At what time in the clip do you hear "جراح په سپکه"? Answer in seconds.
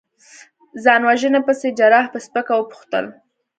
1.79-2.53